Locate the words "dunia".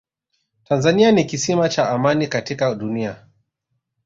2.75-3.25